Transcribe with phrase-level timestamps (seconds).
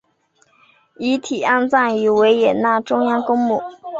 [0.97, 3.61] 遗体安葬于维也纳中央公墓。